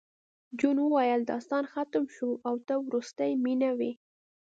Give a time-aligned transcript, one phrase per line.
[0.59, 3.91] جون وویل داستان ختم شو او ته وروستۍ مینه وې